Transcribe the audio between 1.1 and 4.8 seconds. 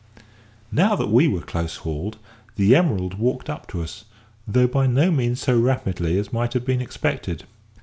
we were close hauled, the Emerald walked up to us, though